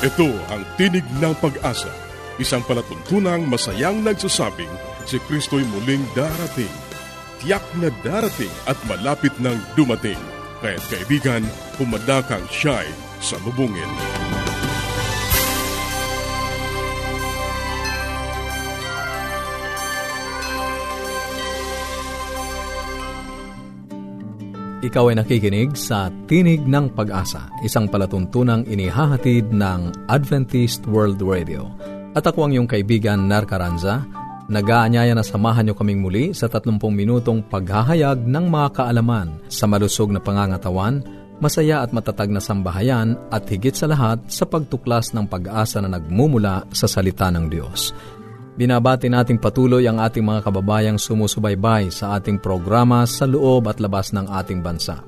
[0.00, 1.92] Ito ang Tinig ng Pag-asa,
[2.40, 4.72] isang palatuntunang masayang nagsasabing
[5.04, 6.72] si Kristo'y muling darating.
[7.44, 10.16] Tiyak na darating at malapit nang dumating.
[10.64, 11.44] Kaya't kaibigan,
[11.76, 12.88] pumadakang siya'y
[13.20, 14.39] sa lubungin.
[24.80, 31.68] Ikaw ay nakikinig sa Tinig ng Pag-asa, isang palatuntunang inihahatid ng Adventist World Radio.
[32.16, 34.08] At ako ang iyong kaibigan, Nar Caranza,
[34.48, 40.16] nag-aanyaya na samahan niyo kaming muli sa 30 minutong paghahayag ng mga kaalaman sa malusog
[40.16, 41.04] na pangangatawan,
[41.44, 46.64] masaya at matatag na sambahayan at higit sa lahat sa pagtuklas ng pag-asa na nagmumula
[46.72, 47.92] sa salita ng Diyos.
[48.60, 54.12] Binabati nating patuloy ang ating mga kababayang sumusubaybay sa ating programa sa loob at labas
[54.12, 55.00] ng ating bansa.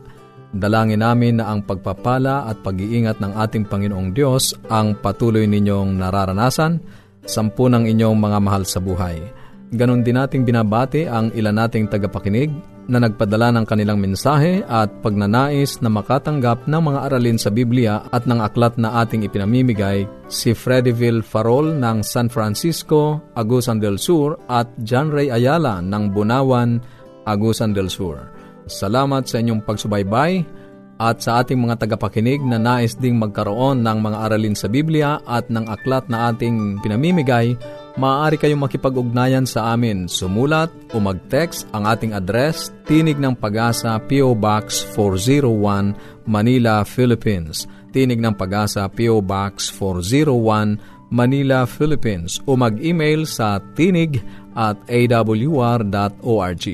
[0.57, 6.81] Dalangin namin na ang pagpapala at pag-iingat ng ating Panginoong Diyos ang patuloy ninyong nararanasan,
[7.29, 9.21] sampu ng inyong mga mahal sa buhay.
[9.69, 12.49] Ganon din nating binabati ang ilan nating tagapakinig
[12.91, 18.27] na nagpadala ng kanilang mensahe at pagnanais na makatanggap ng mga aralin sa Biblia at
[18.27, 24.67] ng aklat na ating ipinamimigay si Freddyville Farol ng San Francisco, Agusan del Sur at
[24.83, 26.83] John Ray Ayala ng Bunawan,
[27.29, 28.19] Agusan del Sur.
[28.67, 30.63] Salamat sa inyong pagsubaybay
[31.03, 35.51] at sa ating mga tagapakinig na nais ding magkaroon ng mga aralin sa Biblia at
[35.51, 37.59] ng aklat na ating pinamimigay,
[37.99, 40.09] maaari kayong makipag-ugnayan sa amin.
[40.09, 44.35] Sumulat o mag-text ang ating address, Tinig ng Pag-asa, P.O.
[44.37, 45.95] Box 401,
[46.29, 47.67] Manila, Philippines.
[47.93, 49.21] Tinig ng Pag-asa, P.O.
[49.25, 50.79] Box 401,
[51.13, 52.41] Manila, Philippines.
[52.49, 54.25] O mag-email sa tinig
[54.57, 56.65] at awr.org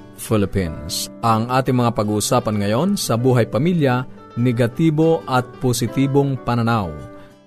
[1.25, 4.05] Ang ating mga pag-uusapan ngayon sa buhay pamilya,
[4.37, 6.93] negatibo at positibong pananaw.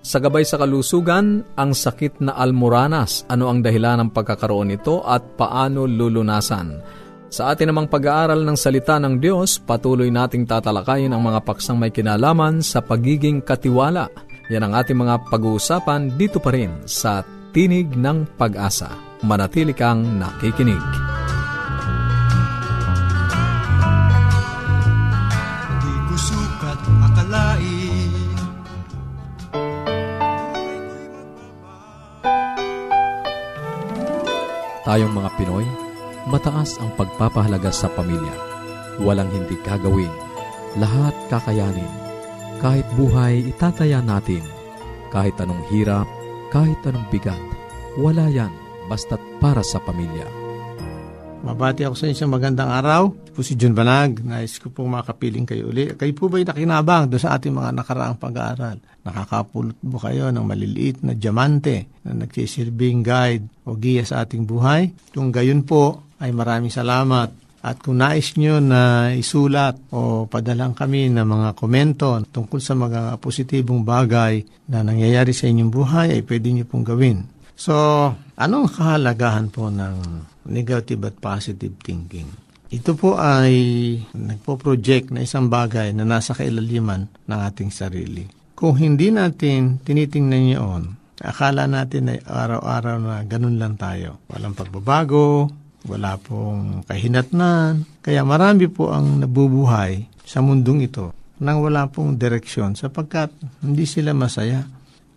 [0.05, 5.23] Sa gabay sa kalusugan, ang sakit na almoranas, ano ang dahilan ng pagkakaroon nito at
[5.33, 6.77] paano lulunasan.
[7.33, 11.89] Sa atin namang pag-aaral ng salita ng Diyos, patuloy nating tatalakayin ang mga paksang may
[11.89, 14.13] kinalaman sa pagiging katiwala.
[14.53, 18.93] Yan ang ating mga pag-uusapan dito pa rin sa Tinig ng Pag-asa.
[19.25, 21.14] Manatili kang nakikinig.
[34.85, 35.65] Tayong mga Pinoy,
[36.29, 38.37] mataas ang pagpapahalaga sa pamilya.
[39.01, 40.13] Walang hindi gagawin.
[40.77, 41.89] Lahat kakayanin.
[42.61, 44.45] Kahit buhay, itataya natin.
[45.09, 46.05] Kahit anong hirap,
[46.53, 47.41] kahit anong bigat.
[47.97, 48.53] Wala yan,
[48.85, 50.44] basta't para sa pamilya.
[51.45, 53.13] Mabati ako sa isang magandang araw.
[53.37, 54.25] Po si John Banag.
[54.25, 55.93] Nais ko pong makapiling kayo uli.
[55.93, 58.81] Kayo po ba'y nakinabang doon sa ating mga nakaraang pag-aaral?
[59.05, 64.89] Nakakapulot mo kayo ng maliliit na diamante na nagsisilbing guide o giya sa ating buhay?
[65.13, 67.61] Kung gayon po, ay maraming salamat.
[67.61, 73.21] At kung nais nyo na isulat o padalang kami ng mga komento tungkol sa mga
[73.21, 74.41] positibong bagay
[74.73, 77.21] na nangyayari sa inyong buhay, ay pwede nyo pong gawin.
[77.53, 77.73] So,
[78.33, 82.29] anong kahalagahan po ng negative at positive thinking?
[82.73, 83.53] Ito po ay
[84.11, 88.25] nagpo-project na isang bagay na nasa kailaliman ng ating sarili.
[88.57, 90.81] Kung hindi natin tinitingnan yun,
[91.21, 94.23] akala natin ay araw-araw na ganun lang tayo.
[94.31, 95.51] Walang pagbabago,
[95.85, 97.85] wala pong kahinatnan.
[98.01, 104.15] Kaya marami po ang nabubuhay sa mundong ito nang wala pong direksyon sapagkat hindi sila
[104.15, 104.63] masaya.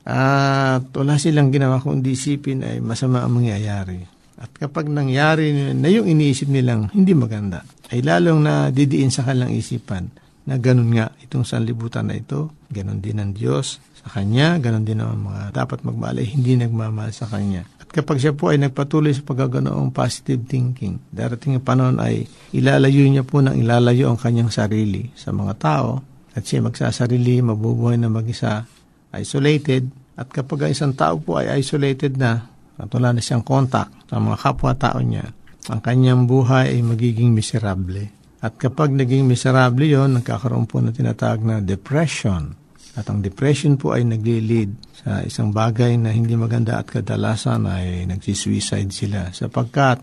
[0.08, 4.17] At wala silang ginawa kundi isipin ay masama ang mangyayari.
[4.38, 9.50] At kapag nangyari na yung iniisip nilang hindi maganda, ay lalong na didiin sa kanilang
[9.50, 10.14] isipan
[10.48, 15.02] na ganun nga itong sanlibutan na ito, ganun din ang Diyos sa Kanya, ganun din
[15.02, 17.66] ang mga dapat magmahal hindi nagmamahal sa Kanya.
[17.82, 22.24] At kapag siya po ay nagpatuloy sa paggaganoong positive thinking, darating ang panahon ay
[22.54, 26.04] ilalayo niya po ng ilalayo ang kanyang sarili sa mga tao
[26.36, 28.68] at siya magsasarili, mabubuhay na mag-isa,
[29.16, 29.90] isolated.
[30.14, 32.46] At kapag ang isang tao po ay isolated na,
[32.78, 35.26] at wala na siyang contact sa mga kapwa-tao niya,
[35.68, 38.08] ang kanyang buhay ay magiging miserable.
[38.38, 42.54] At kapag naging miserable yon, nagkakaroon po na tinatawag na depression.
[42.94, 48.06] At ang depression po ay nagli-lead sa isang bagay na hindi maganda at kadalasan ay
[48.06, 50.02] nagsisuicide sila sapagkat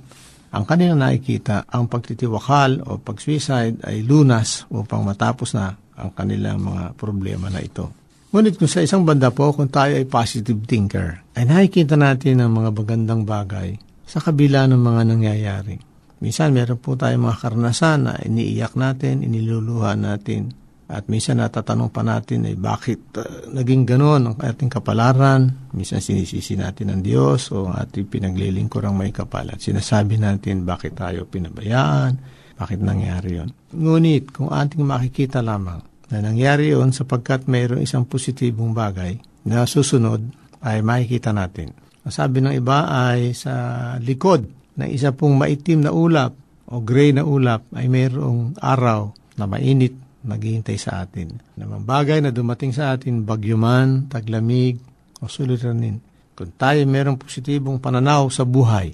[0.56, 6.96] ang kanilang nakikita, ang pagtitiwakal o pag-suicide ay lunas upang matapos na ang kanilang mga
[6.96, 8.05] problema na ito.
[8.36, 12.52] Ngunit kung sa isang banda po, kung tayo ay positive thinker, ay nakikita natin ang
[12.52, 15.80] mga magandang bagay sa kabila ng mga nangyayari.
[16.20, 20.52] Minsan meron po tayong mga karanasan na iniiyak natin, iniluluha natin,
[20.92, 25.72] at minsan natatanong pa natin ay bakit uh, naging ganon ang ating kapalaran.
[25.72, 29.48] Minsan sinisisi natin ang Diyos o ating pinaglilingkurang may kapal.
[29.48, 32.20] At sinasabi natin bakit tayo pinabayaan,
[32.60, 33.56] bakit nangyari yon.
[33.72, 40.22] Ngunit kung ating makikita lamang na nangyari yon sapagkat mayroong isang positibong bagay na susunod
[40.62, 41.74] ay makikita natin.
[42.06, 43.54] Sabi ng iba ay sa
[43.98, 44.46] likod
[44.78, 46.38] ng isa pong maitim na ulap
[46.70, 49.94] o gray na ulap ay mayroong araw na mainit
[50.26, 51.38] naghihintay sa atin.
[51.58, 54.82] Namang bagay na dumating sa atin, bagyo man, taglamig,
[55.22, 56.02] o suliranin.
[56.36, 58.92] Kung tayo merong positibong pananaw sa buhay,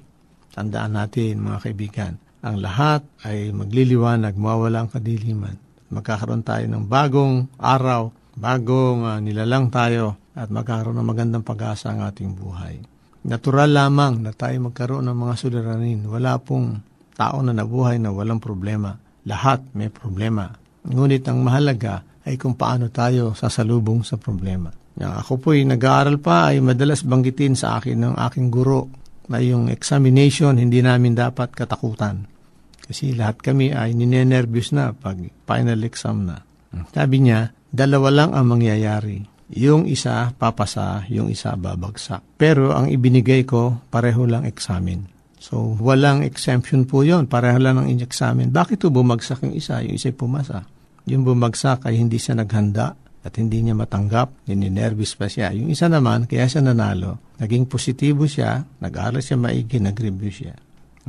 [0.54, 5.56] tandaan natin mga kaibigan, ang lahat ay magliliwanag, mawala ang kadiliman.
[5.92, 8.10] Magkakaroon tayo ng bagong araw,
[8.40, 12.80] bagong uh, nilalang tayo, at magkakaroon ng magandang pag-asa ang ating buhay.
[13.28, 16.00] Natural lamang na tayo magkaroon ng mga suliranin.
[16.08, 16.80] Wala pong
[17.14, 18.96] tao na nabuhay na walang problema.
[19.28, 20.50] Lahat may problema.
[20.88, 24.72] Ngunit ang mahalaga ay kung paano tayo sasalubong sa problema.
[24.98, 28.90] Ako po'y nag-aaral pa ay madalas banggitin sa akin ng aking guro
[29.30, 32.31] na yung examination hindi namin dapat katakutan.
[32.92, 35.16] Kasi lahat kami ay ninenervyos na pag
[35.48, 36.44] final exam na.
[36.92, 39.24] Sabi niya, dalawa lang ang mangyayari.
[39.56, 42.20] Yung isa papasa, yung isa babagsak.
[42.36, 45.08] Pero ang ibinigay ko, pareho lang examen.
[45.40, 48.52] So, walang exemption po yon Pareho lang ang in-examine.
[48.52, 49.80] Bakit ito bumagsak yung isa?
[49.80, 50.68] Yung isa pumasa.
[51.08, 52.94] Yung bumagsak ay hindi siya naghanda
[53.24, 55.56] at hindi niya matanggap, nininervous pa siya.
[55.56, 60.54] Yung isa naman, kaya siya nanalo, naging positibo siya, nag-aral siya maigi, nag-review siya.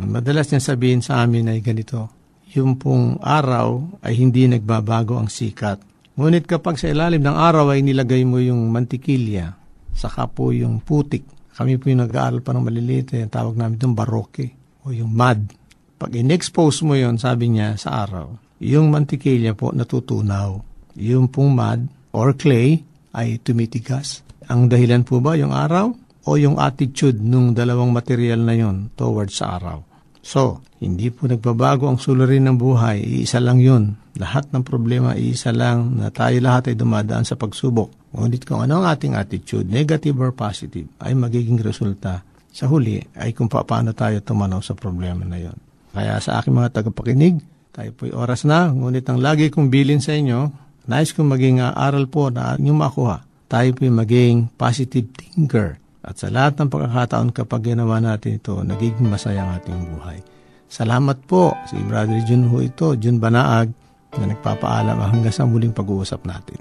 [0.00, 2.08] Madalas niya sabihin sa amin ay ganito,
[2.52, 5.80] yung pong araw ay hindi nagbabago ang sikat.
[6.16, 9.56] Ngunit kapag sa ilalim ng araw ay nilagay mo yung mantikilya,
[9.92, 13.96] saka po yung putik, kami po yung nag-aaral pa ng maliliit, eh, tawag namin itong
[13.96, 14.46] baroke
[14.84, 15.52] o yung mud.
[16.00, 18.32] Pag in-expose mo yon sabi niya, sa araw,
[18.64, 20.58] yung mantikilya po natutunaw.
[20.96, 21.80] Yung pong mud
[22.16, 22.80] or clay
[23.12, 24.24] ay tumitigas.
[24.48, 25.92] Ang dahilan po ba yung araw
[26.26, 29.82] o yung attitude nung dalawang material na yon towards sa araw?
[30.22, 33.02] So, hindi po nagbabago ang sularin ng buhay.
[33.02, 33.98] Iisa lang yun.
[34.14, 38.14] Lahat ng problema, iisa lang na tayo lahat ay dumadaan sa pagsubok.
[38.14, 42.22] Ngunit kung ano ang ating attitude, negative or positive, ay magiging resulta
[42.52, 45.58] sa huli ay kung paano tayo tumanaw sa problema na yon.
[45.90, 47.42] Kaya sa aking mga tagapakinig,
[47.74, 50.52] tayo po'y oras na, ngunit ang lagi kong bilin sa inyo,
[50.86, 53.24] nais kong maging aral po na inyong makuha.
[53.48, 59.06] Tayo po'y maging positive thinker at sa lahat ng pagkakataon kapag ginawa natin ito, nagiging
[59.06, 60.18] masaya ang ating buhay.
[60.66, 63.70] Salamat po si Brother Jun ho ito, Jun Banaag,
[64.18, 66.58] na nagpapaalam hanggang sa muling pag-uusap natin.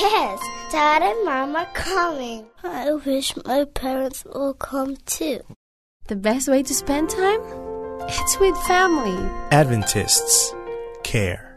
[0.00, 0.40] Yes,
[0.72, 2.48] Dad and Mom are coming.
[2.64, 5.44] I wish my parents will come too.
[6.08, 7.44] The best way to spend time?
[8.08, 9.20] It's with family.
[9.52, 10.56] Adventists
[11.04, 11.49] care.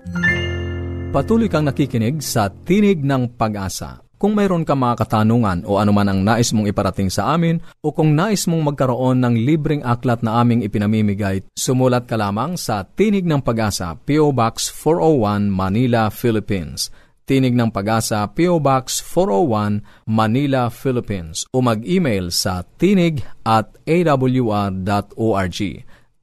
[1.13, 4.01] Patuloy kang nakikinig sa Tinig ng Pag-asa.
[4.17, 8.17] Kung mayroon ka mga katanungan o anuman ang nais mong iparating sa amin o kung
[8.17, 13.45] nais mong magkaroon ng libreng aklat na aming ipinamimigay, sumulat ka lamang sa Tinig ng
[13.45, 14.33] Pag-asa, P.O.
[14.33, 16.89] Box 401, Manila, Philippines.
[17.29, 18.57] Tinig ng Pag-asa, P.O.
[18.57, 21.45] Box 401, Manila, Philippines.
[21.53, 25.60] O mag-email sa tinig at awr.org.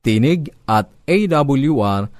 [0.02, 2.19] Tinig at awr.org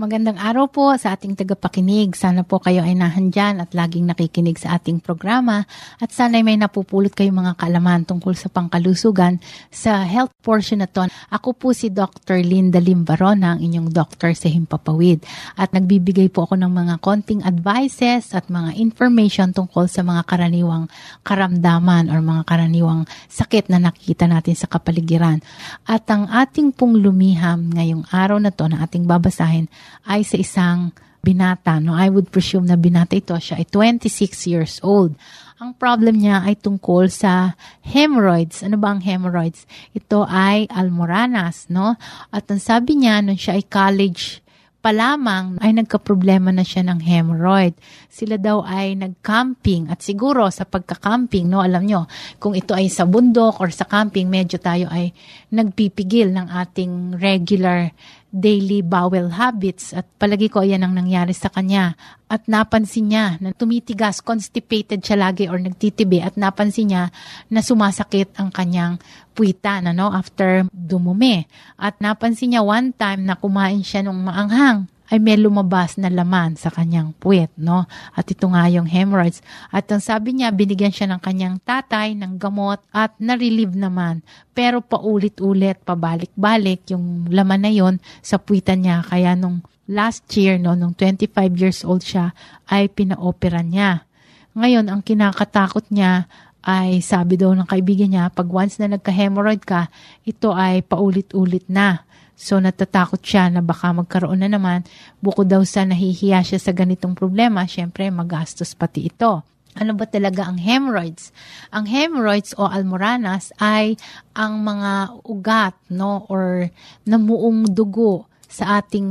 [0.00, 2.16] Magandang araw po sa ating tagapakinig.
[2.16, 5.68] Sana po kayo ay nahandyan at laging nakikinig sa ating programa
[6.00, 9.36] at sana may napupulot kayong mga kaalaman tungkol sa pangkalusugan
[9.68, 11.04] sa health portion na to.
[11.28, 12.40] Ako po si Dr.
[12.40, 15.20] Linda Limbarona, ang inyong doctor sa Himpapawid
[15.60, 20.88] at nagbibigay po ako ng mga konting advices at mga information tungkol sa mga karaniwang
[21.28, 25.44] karamdaman or mga karaniwang sakit na nakikita natin sa kapaligiran.
[25.84, 29.68] At ang ating pong lumiham ngayong araw na to na ating babasahin
[30.06, 31.78] ay sa isang binata.
[31.78, 31.96] No?
[31.96, 33.36] I would presume na binata ito.
[33.36, 35.14] Siya ay 26 years old.
[35.60, 37.52] Ang problem niya ay tungkol sa
[37.84, 38.64] hemorrhoids.
[38.64, 39.68] Ano ba ang hemorrhoids?
[39.92, 42.00] Ito ay almoranas, no?
[42.32, 44.40] At ang sabi niya, nung siya ay college
[44.80, 47.76] pa lamang ay nagka-problema na siya ng hemorrhoid.
[48.08, 52.08] Sila daw ay nag-camping at siguro sa pagka-camping, no, alam nyo,
[52.40, 55.12] kung ito ay sa bundok or sa camping, medyo tayo ay
[55.52, 57.92] nagpipigil ng ating regular
[58.30, 61.98] daily bowel habits at palagi ko yan ang nangyari sa kanya.
[62.30, 67.10] At napansin niya na tumitigas, constipated siya lagi or nagtitibi at napansin niya
[67.50, 69.02] na sumasakit ang kanyang
[69.34, 71.50] puwitan ano, after dumumi.
[71.74, 76.54] At napansin niya one time na kumain siya ng maanghang ay may lumabas na laman
[76.54, 77.90] sa kanyang puwet, no?
[78.14, 79.42] At ito nga yung hemorrhoids.
[79.74, 84.22] At ang sabi niya, binigyan siya ng kanyang tatay ng gamot at na-relieve naman.
[84.54, 89.02] Pero paulit-ulit, pabalik-balik yung laman na yon sa puwitan niya.
[89.02, 91.26] Kaya nung last year, no, nung 25
[91.58, 92.30] years old siya,
[92.70, 94.06] ay pinaopera niya.
[94.54, 99.88] Ngayon, ang kinakatakot niya ay sabi daw ng kaibigan niya, pag once na nagka-hemorrhoid ka,
[100.22, 102.04] ito ay paulit-ulit na.
[102.40, 104.88] So natatakot siya na baka magkaroon na naman,
[105.20, 109.44] bukod daw sa nahihiya siya sa ganitong problema, syempre magastos pati ito.
[109.76, 111.36] Ano ba talaga ang hemorrhoids?
[111.68, 114.00] Ang hemorrhoids o almoranas ay
[114.32, 116.72] ang mga ugat no or
[117.04, 119.06] namuong dugo sa ating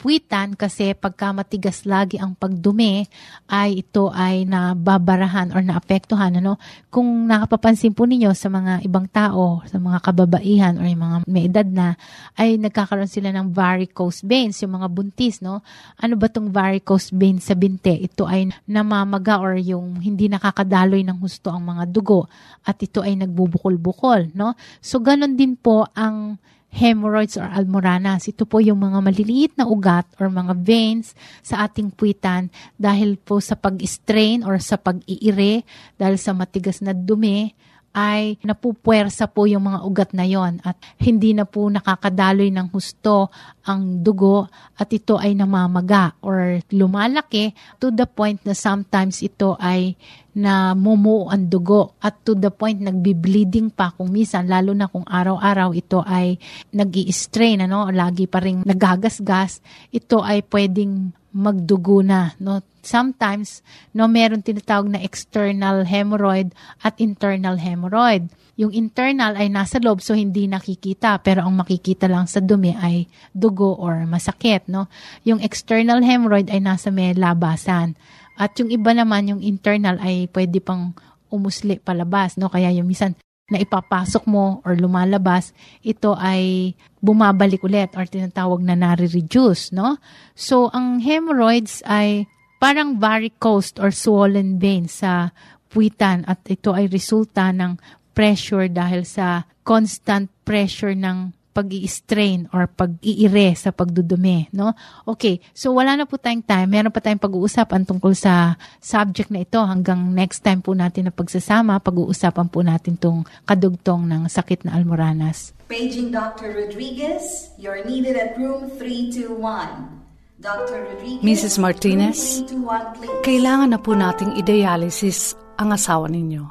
[0.00, 3.04] puwitan kasi pagka matigas lagi ang pagdumi
[3.52, 6.56] ay ito ay nababarahan or naapektuhan ano?
[6.88, 11.44] Kung nakapapansin po ninyo sa mga ibang tao sa mga kababaihan or yung mga may
[11.52, 12.00] edad na
[12.40, 15.60] ay nagkakaroon sila ng varicose veins yung mga buntis no?
[16.00, 17.92] Ano ba tong varicose veins sa binte?
[17.92, 22.24] Ito ay namamaga or yung hindi nakakadaloy ng husto ang mga dugo
[22.64, 24.56] at ito ay nagbubukol-bukol no?
[24.80, 28.28] So ganon din po ang hemorrhoids or almoranas.
[28.28, 33.40] Ito po yung mga maliliit na ugat or mga veins sa ating puwitan dahil po
[33.40, 35.64] sa pag-strain or sa pag-iire,
[35.96, 37.56] dahil sa matigas na dumi,
[37.98, 43.34] ay napupuwersa po yung mga ugat na yon at hindi na po nakakadaloy ng husto
[43.66, 44.46] ang dugo
[44.78, 47.50] at ito ay namamaga or lumalaki
[47.82, 49.98] to the point na sometimes ito ay
[50.38, 55.02] na mumuo ang dugo at to the point nagbi-bleeding pa kung minsan lalo na kung
[55.02, 56.38] araw-araw ito ay
[56.70, 57.90] nag strain ano?
[57.90, 59.58] Lagi pa ring nagagasgas.
[59.90, 62.64] Ito ay pwedeng magdugo na no?
[62.80, 63.60] Sometimes
[63.92, 68.32] no meron tinatawag na external hemorrhoid at internal hemorrhoid.
[68.58, 73.06] Yung internal ay nasa loob so hindi nakikita pero ang makikita lang sa dumi ay
[73.30, 74.88] dugo or masakit no?
[75.28, 77.94] Yung external hemorrhoid ay nasa may labasan.
[78.38, 80.94] At yung iba naman, yung internal ay pwede pang
[81.26, 82.46] umusli palabas, no?
[82.46, 88.76] Kaya yung minsan na ipapasok mo or lumalabas, ito ay bumabalik ulit or tinatawag na
[88.76, 89.96] nare-reduce, no?
[90.36, 92.28] So, ang hemorrhoids ay
[92.60, 95.32] parang varicose or swollen veins sa
[95.72, 97.80] puwitan at ito ay resulta ng
[98.12, 104.78] pressure dahil sa constant pressure ng pag strain or pag-iire sa pagdudumi, no?
[105.02, 106.70] Okay, so wala na po tayong time.
[106.70, 111.12] Meron pa tayong pag-uusapan tungkol sa subject na ito hanggang next time po natin na
[111.12, 115.50] pagsasama, pag-uusapan po natin tong kadugtong ng sakit na almoranas.
[115.66, 116.54] Paging Dr.
[116.54, 119.98] Rodriguez, you're needed at room 321.
[120.38, 120.86] Dr.
[120.94, 121.58] Rodriguez, Mrs.
[121.58, 126.46] Martinez, 321, kailangan na po nating i-dialysis ang asawa ninyo.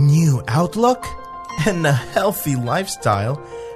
[0.00, 1.04] New outlook
[1.68, 3.36] and a healthy lifestyle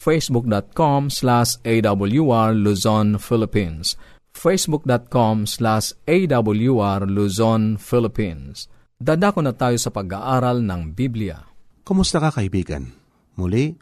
[0.00, 4.00] facebook.com slash awr Luzon, Philippines
[4.32, 8.66] facebook.com slash awr Luzon, Philippines
[9.00, 11.40] Dadako na tayo sa pag-aaral ng Biblia.
[11.88, 12.92] Kumusta ka kaibigan?
[13.40, 13.72] Muli,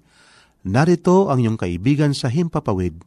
[0.62, 3.02] narito ang iyong kaibigan sa Himpapawid,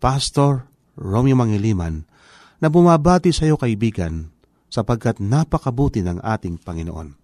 [0.00, 0.64] Pastor
[0.96, 2.08] Romeo Mangiliman,
[2.56, 4.32] na bumabati sa iyo kaibigan
[4.72, 7.21] sapagkat napakabuti ng ating Panginoon.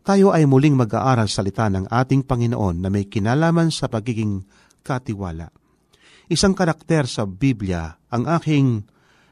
[0.00, 4.40] Tayo ay muling mag-aaral salita ng ating Panginoon na may kinalaman sa pagiging
[4.80, 5.52] katiwala.
[6.30, 8.88] Isang karakter sa Biblia ang aking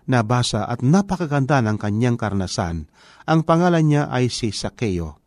[0.08, 2.88] nabasa at napakaganda ng kanyang karnasan.
[3.24, 5.20] Ang pangalan niya ay si Sakeo.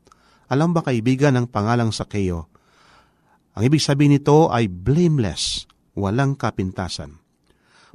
[0.52, 2.50] Alam ba kaibigan ang pangalang Sakeo?
[3.58, 5.66] Ang ibig sabihin nito ay blameless,
[5.98, 7.18] walang kapintasan.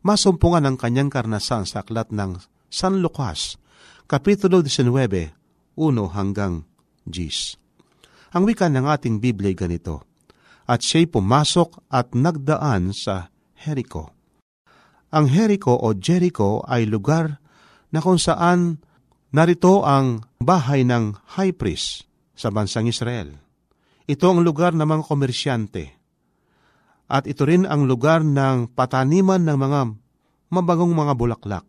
[0.02, 2.38] Masumpungan ang kanyang karnasan sa aklat ng
[2.70, 3.58] San Lucas,
[4.06, 5.34] Kapitulo 19,
[5.74, 6.62] 1 hanggang
[7.08, 8.34] 10.
[8.36, 10.04] Ang wika ng ating Biblia ganito,
[10.66, 14.10] At siya'y pumasok at nagdaan sa Jericho.
[15.14, 17.38] Ang Jericho o Jericho ay lugar
[17.94, 18.82] na kung saan
[19.30, 23.30] narito ang bahay ng high priest sa bansang Israel.
[24.10, 25.84] Ito ang lugar ng mga komersyante.
[27.06, 29.80] At ito rin ang lugar ng pataniman ng mga
[30.50, 31.66] mabagong mga bulaklak.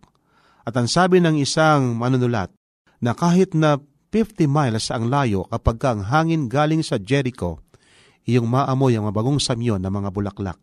[0.65, 2.49] At ang sabi ng isang manunulat
[2.99, 3.77] na kahit na
[4.11, 7.59] 50 miles ang layo kapag ang hangin galing sa Jericho,
[8.23, 10.59] iyong maamoy ang mabagong samyon ng mga bulaklak.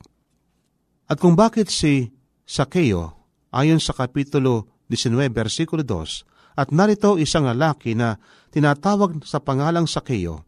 [1.04, 2.08] At kung bakit si
[2.48, 3.12] Sakeo,
[3.52, 8.16] ayon sa Kapitulo 19, versikulo 2, at narito isang lalaki na
[8.48, 10.44] tinatawag sa pangalang Sakeo,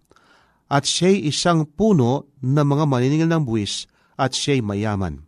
[0.67, 3.87] at siya'y isang puno ng mga maniningil ng buwis
[4.19, 5.23] at siya'y mayaman.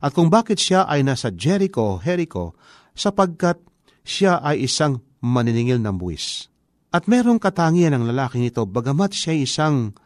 [0.00, 2.56] At kung bakit siya ay nasa Jericho, Jericho,
[2.92, 3.60] sapagkat
[4.04, 6.53] siya ay isang maniningil ng buwis.
[6.94, 9.98] At merong katangian ng lalaking ito, bagamat siya isang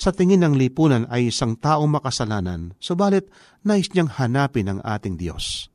[0.00, 3.28] sa tingin ng lipunan ay isang taong makasalanan, subalit
[3.60, 5.68] nais niyang hanapin ang ating Diyos.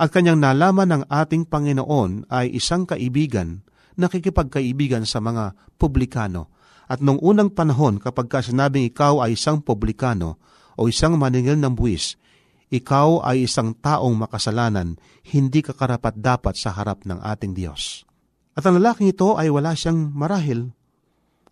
[0.00, 3.60] At kanyang nalaman ng ating Panginoon ay isang kaibigan,
[4.00, 6.48] nakikipagkaibigan sa mga publikano.
[6.88, 10.40] At nung unang panahon kapag ka sinabing ikaw ay isang publikano
[10.80, 12.16] o isang maningil ng buwis,
[12.72, 14.96] ikaw ay isang taong makasalanan,
[15.28, 18.07] hindi ka karapat dapat sa harap ng ating Diyos.
[18.58, 20.74] At ang lalaking ito ay wala siyang marahil,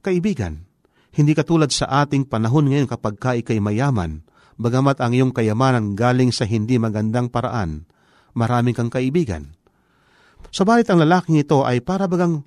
[0.02, 0.66] kaibigan.
[1.14, 4.26] Hindi katulad sa ating panahon ngayon kapag ka ikay mayaman,
[4.58, 7.86] bagamat ang iyong kayamanan galing sa hindi magandang paraan,
[8.34, 9.54] maraming kang kaibigan.
[10.50, 12.42] Sabalit ang lalaking ito ay para bagang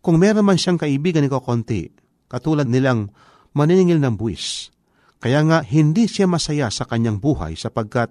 [0.00, 1.92] kung meron man siyang kaibigan ikaw konti,
[2.32, 3.12] katulad nilang
[3.52, 4.72] maniningil ng buwis,
[5.20, 8.08] kaya nga hindi siya masaya sa kanyang buhay sapagkat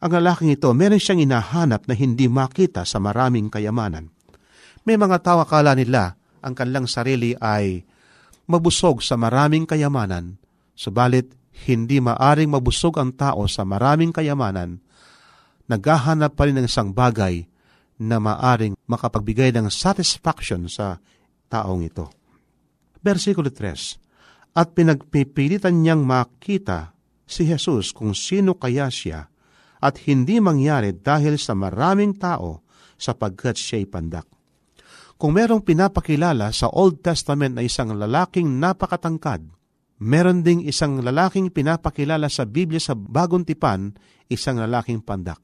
[0.00, 4.16] ang lalaking ito meron siyang inahanap na hindi makita sa maraming kayamanan.
[4.88, 7.84] May mga tao akala nila ang kanilang sarili ay
[8.48, 10.40] mabusog sa maraming kayamanan,
[10.72, 11.28] subalit
[11.68, 14.80] hindi maaring mabusog ang tao sa maraming kayamanan,
[15.68, 17.44] naghahanap pa rin ng isang bagay
[18.00, 20.96] na maaring makapagbigay ng satisfaction sa
[21.52, 22.08] taong ito.
[23.04, 26.96] Versikulo 3 at pinagpipilitan niyang makita
[27.28, 29.28] si Jesus kung sino kaya siya
[29.84, 32.64] at hindi mangyari dahil sa maraming tao
[32.96, 34.37] sapagkat siya'y pandak.
[35.18, 39.50] Kung merong pinapakilala sa Old Testament na isang lalaking napakatangkad,
[39.98, 43.98] meron ding isang lalaking pinapakilala sa Biblia sa Bagong Tipan,
[44.30, 45.42] isang lalaking pandak.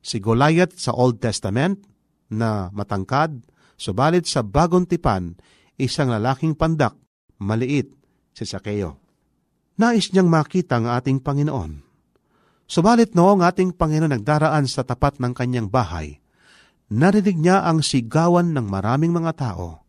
[0.00, 1.84] Si Goliath sa Old Testament
[2.32, 3.44] na matangkad,
[3.76, 5.36] subalit sa Bagong Tipan,
[5.76, 6.96] isang lalaking pandak,
[7.44, 7.92] maliit,
[8.32, 8.96] si Sakeo.
[9.76, 11.84] Nais niyang makita ang ating Panginoon.
[12.64, 16.24] Subalit noong ating Panginoon nagdaraan sa tapat ng kanyang bahay,
[16.90, 19.86] narinig niya ang sigawan ng maraming mga tao.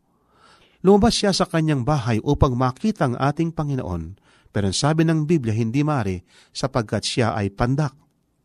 [0.86, 4.18] Lumabas siya sa kanyang bahay upang makita ang ating Panginoon,
[4.54, 6.22] pero sabi ng Biblia hindi mari
[6.54, 7.98] sapagkat siya ay pandak.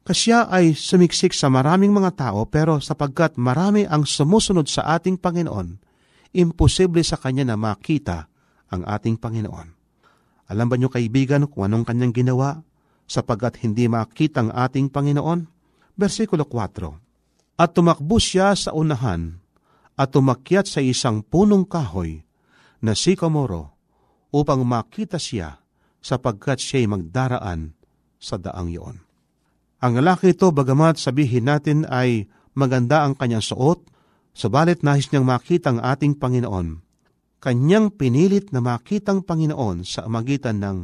[0.07, 5.21] Kasi siya ay sumiksik sa maraming mga tao pero sapagkat marami ang sumusunod sa ating
[5.21, 5.83] Panginoon,
[6.37, 8.29] imposible sa kanya na makita
[8.71, 9.69] ang ating Panginoon.
[10.47, 12.63] Alam ba niyo kaibigan kung anong kanyang ginawa
[13.11, 15.51] sapagkat hindi makita ang ating Panginoon?
[15.99, 17.06] Versikulo 4
[17.57, 19.41] At tumakbo siya sa unahan
[19.97, 22.21] at tumakyat sa isang punong kahoy
[22.85, 23.73] na sikomoro
[24.29, 25.65] upang makita siya
[26.05, 27.73] sapagkat siya'y magdaraan
[28.21, 28.97] sa daang iyon.
[29.81, 33.89] Ang lalaki ito, bagamat sabihin natin ay maganda ang kanyang suot,
[34.37, 36.87] subalit nais niyang makita ang ating Panginoon
[37.47, 40.79] kanyang pinilit na makitang Panginoon sa magitan ng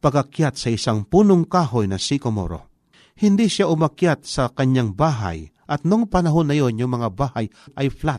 [0.00, 2.69] pagakyat sa isang punong kahoy na sikomoro.
[3.20, 7.46] Hindi siya umakyat sa kanyang bahay At nung panahon na yon, yung mga bahay
[7.78, 8.18] ay flat.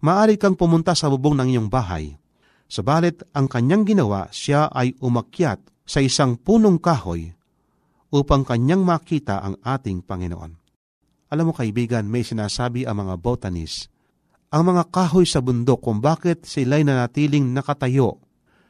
[0.00, 2.16] Maari kang pumunta sa bubong ng iyong bahay.
[2.64, 7.36] Subalit, ang kanyang ginawa, siya ay umakyat sa isang punong kahoy
[8.08, 10.56] upang kanyang makita ang ating Panginoon.
[11.28, 13.92] Alam mo kaibigan, may sinasabi ang mga botanist,
[14.48, 18.18] ang mga kahoy sa bundok kung bakit sila'y nanatiling nakatayo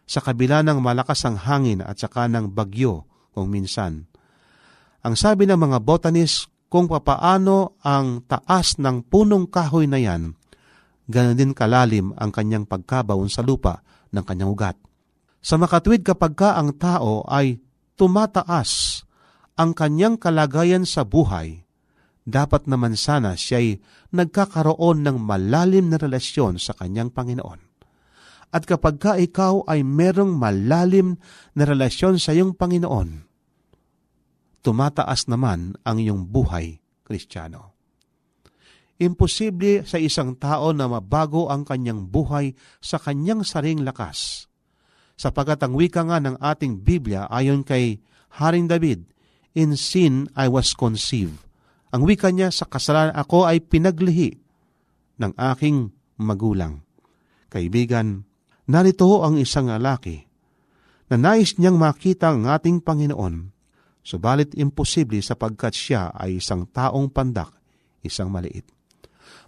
[0.02, 4.10] sa kabila ng malakas ang hangin at saka ng bagyo kung minsan.
[5.00, 10.38] Ang sabi ng mga botanist, kung papaano ang taas ng punong kahoy na yan,
[11.10, 13.82] ganon din kalalim ang kanyang pagkabaon sa lupa
[14.14, 14.76] ng kanyang ugat.
[15.40, 17.58] Sa makatwid kapag ka ang tao ay
[17.96, 19.02] tumataas
[19.56, 21.64] ang kanyang kalagayan sa buhay,
[22.28, 23.80] dapat naman sana siya'y
[24.12, 27.60] nagkakaroon ng malalim na relasyon sa kanyang Panginoon.
[28.52, 31.16] At kapag ka ikaw ay merong malalim
[31.56, 33.29] na relasyon sa iyong Panginoon,
[34.60, 37.76] tumataas naman ang iyong buhay, Kristiyano.
[39.00, 42.52] Imposible sa isang tao na mabago ang kanyang buhay
[42.84, 44.44] sa kanyang saring lakas.
[45.16, 48.04] Sapagat ang wika nga ng ating Biblia ayon kay
[48.36, 49.08] Haring David,
[49.56, 51.40] In sin I was conceived.
[51.90, 54.38] Ang wika niya sa kasalanan ako ay pinaglihi
[55.18, 55.90] ng aking
[56.22, 56.86] magulang.
[57.50, 58.22] Kaibigan,
[58.70, 60.22] narito ang isang lalaki
[61.10, 63.50] na nais niyang makita ang ating Panginoon,
[64.00, 67.52] subalit imposible sapagkat siya ay isang taong pandak,
[68.02, 68.64] isang maliit.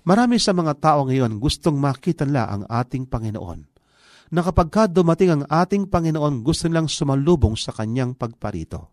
[0.02, 3.70] Marami sa mga tao ngayon gustong makita nila ang ating Panginoon.
[4.32, 8.90] Na kapag ka dumating ang ating Panginoon, gusto nilang sumalubong sa kanyang pagparito.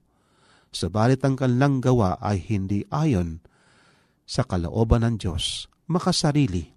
[0.69, 3.41] Subalit ang kanilang gawa ay hindi ayon
[4.29, 6.69] sa kalooban ng Diyos, makasarili.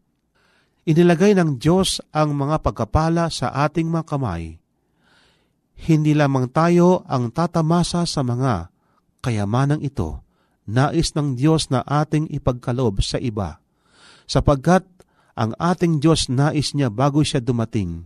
[0.88, 4.56] Inilagay ng Diyos ang mga pagkapala sa ating mga kamay.
[5.76, 8.71] Hindi lamang tayo ang tatamasa sa mga
[9.22, 10.20] kayamanang ito,
[10.66, 13.62] nais ng Diyos na ating ipagkalob sa iba
[14.26, 14.85] sapagkat
[15.32, 18.04] ang ating Diyos nais niya bago siya dumating.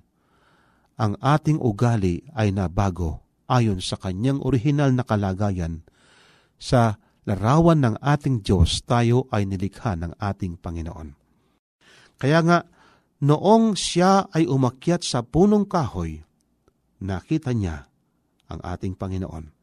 [0.97, 5.85] Ang ating ugali ay nabago ayon sa kanyang orihinal na kalagayan.
[6.57, 6.97] Sa
[7.29, 11.13] larawan ng ating Diyos, tayo ay nilikha ng ating Panginoon.
[12.17, 12.59] Kaya nga,
[13.21, 16.25] noong siya ay umakyat sa punong kahoy,
[17.05, 17.87] nakita niya
[18.49, 19.56] ang ating Panginoon.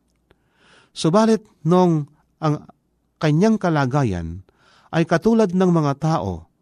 [0.94, 2.70] Subalit, nung ang
[3.18, 4.46] kanyang kalagayan
[4.94, 6.54] ay katulad ng mga tao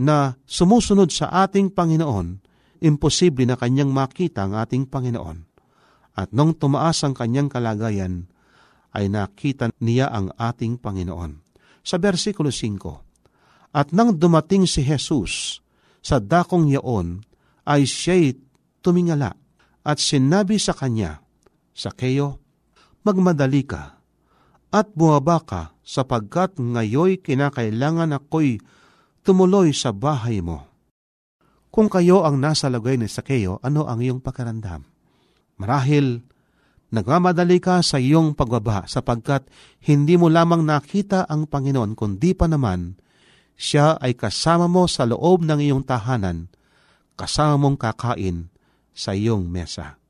[0.00, 2.40] na sumusunod sa ating Panginoon,
[2.80, 5.44] imposible na kanyang makita ang ating Panginoon.
[6.16, 8.32] At nung tumaas ang kanyang kalagayan,
[8.96, 11.38] ay nakita niya ang ating Panginoon.
[11.84, 15.62] Sa versikulo 5, At nang dumating si Jesus
[16.02, 17.22] sa dakong yaon,
[17.68, 18.34] ay siya'y
[18.82, 19.36] tumingala
[19.84, 21.22] at sinabi sa kanya,
[21.70, 22.40] Sakeo,
[23.02, 24.00] magmadali ka
[24.70, 28.62] at buwaba ka sapagkat ngayoy kinakailangan ako'y
[29.26, 30.70] tumuloy sa bahay mo.
[31.70, 34.86] Kung kayo ang nasa lagay ni Sakeo, ano ang iyong pakarandam?
[35.58, 36.22] Marahil,
[36.90, 39.46] nagmamadali ka sa iyong pagbaba sapagkat
[39.86, 42.98] hindi mo lamang nakita ang Panginoon kundi pa naman
[43.60, 46.48] siya ay kasama mo sa loob ng iyong tahanan,
[47.14, 48.48] kasama mong kakain
[48.96, 50.00] sa iyong mesa.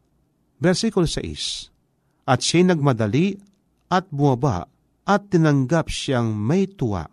[0.63, 1.70] Versikulo 6
[2.31, 3.35] At siya nagmadali
[3.91, 4.71] at bumaba
[5.03, 7.11] at tinanggap siyang may tuwa.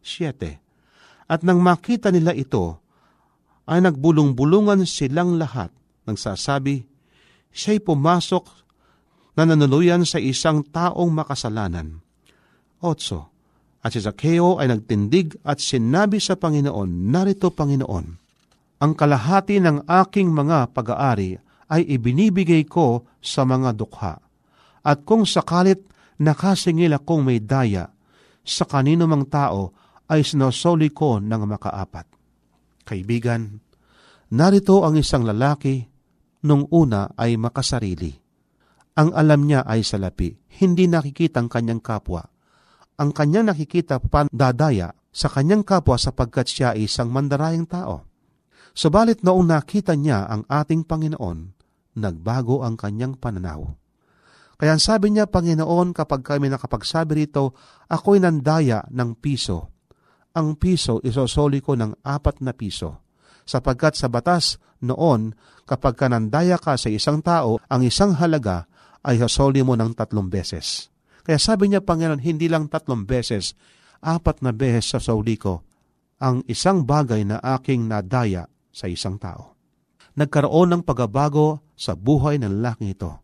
[0.00, 0.64] 7
[1.24, 2.80] at nang makita nila ito,
[3.64, 5.72] ay nagbulong-bulungan silang lahat.
[6.04, 6.84] Nagsasabi,
[7.48, 8.44] siya'y pumasok
[9.40, 12.04] na nanuluyan sa isang taong makasalanan.
[12.84, 13.84] 8.
[13.84, 18.06] At si Zaccheo ay nagtindig at sinabi sa Panginoon, Narito Panginoon,
[18.84, 21.40] ang kalahati ng aking mga pag-aari
[21.72, 24.20] ay ibinibigay ko sa mga dukha.
[24.84, 25.80] At kung sakalit
[26.20, 27.88] nakasingil akong may daya
[28.44, 29.72] sa kanino mang tao
[30.12, 32.06] ay sinusoli ko ng makaapat.
[32.84, 33.64] Kaibigan,
[34.36, 35.80] narito ang isang lalaki
[36.44, 38.12] nung una ay makasarili.
[38.94, 42.22] Ang alam niya ay salapi, hindi nakikita ang kanyang kapwa.
[43.00, 48.06] Ang kanyang nakikita pandadaya sa kanyang kapwa sapagkat siya ay isang mandarayang tao.
[48.76, 51.38] Subalit noong nakita niya ang ating Panginoon,
[51.98, 53.83] nagbago ang kanyang pananaw.
[54.64, 57.52] Kaya sabi niya, Panginoon, kapag kami nakapagsabi rito,
[57.92, 59.74] ako'y nandaya ng piso
[60.34, 63.06] ang piso isosoli ko ng apat na piso.
[63.46, 65.32] Sapagkat sa batas noon,
[65.64, 68.66] kapag kanandaya ka sa isang tao, ang isang halaga
[69.06, 70.90] ay sosoli mo ng tatlong beses.
[71.24, 73.56] Kaya sabi niya, Panginoon, hindi lang tatlong beses,
[74.04, 75.64] apat na beses sa soli ko
[76.20, 79.56] ang isang bagay na aking nadaya sa isang tao.
[80.14, 83.23] Nagkaroon ng pagbabago sa buhay ng lalaking ito.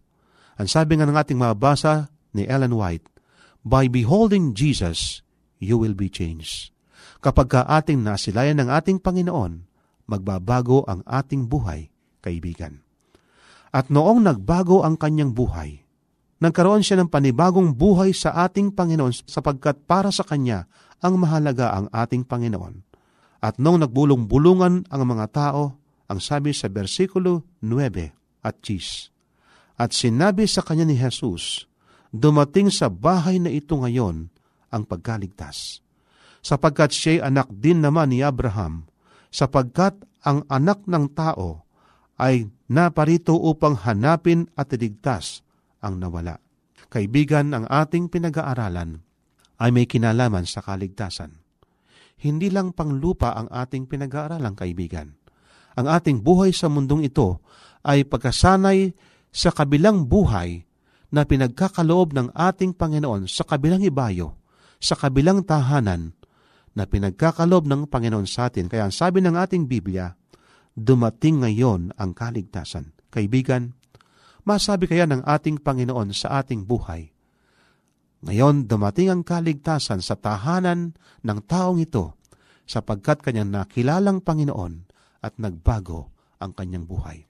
[0.60, 3.08] Ang sabi nga ng ating mabasa ni Ellen White,
[3.64, 5.24] By beholding Jesus,
[5.56, 6.76] you will be changed
[7.20, 9.68] Kapag ka ating nasilayan ng ating Panginoon,
[10.08, 11.92] magbabago ang ating buhay,
[12.24, 12.80] kaibigan.
[13.70, 15.84] At noong nagbago ang kanyang buhay,
[16.40, 20.64] nagkaroon siya ng panibagong buhay sa ating Panginoon sapagkat para sa Kanya
[21.04, 22.88] ang mahalaga ang ating Panginoon.
[23.44, 25.76] At noong nagbulong-bulungan ang mga tao,
[26.08, 29.09] ang sabi sa versikulo 9 at 10,
[29.80, 31.64] At sinabi sa kanya ni Jesus,
[32.10, 34.28] Dumating sa bahay na ito ngayon
[34.74, 35.78] ang pagkaligtas,
[36.42, 38.90] sapagkat siya'y anak din naman ni Abraham,
[39.30, 39.94] sapagkat
[40.26, 41.64] ang anak ng tao
[42.18, 45.46] ay naparito upang hanapin at iligtas
[45.80, 46.42] ang nawala.
[46.90, 48.98] Kaibigan, ang ating pinag-aaralan
[49.62, 51.30] ay may kinalaman sa kaligtasan.
[52.20, 55.14] Hindi lang panglupa ang ating pinag-aaralan, kaibigan.
[55.78, 57.38] Ang ating buhay sa mundong ito
[57.86, 58.92] ay pagkasanay
[59.30, 60.66] sa kabilang buhay
[61.10, 64.38] na pinagkakaloob ng ating Panginoon sa kabilang ibayo,
[64.78, 66.14] sa kabilang tahanan
[66.74, 68.70] na pinagkakaloob ng Panginoon sa atin.
[68.70, 70.14] Kaya ang sabi ng ating Biblia,
[70.74, 72.94] dumating ngayon ang kaligtasan.
[73.10, 73.74] Kaibigan,
[74.40, 77.12] Masabi kaya ng ating Panginoon sa ating buhay,
[78.26, 82.20] Ngayon dumating ang kaligtasan sa tahanan ng taong ito
[82.68, 84.84] sapagkat kanyang nakilalang Panginoon
[85.24, 86.12] at nagbago
[86.42, 87.29] ang kanyang buhay.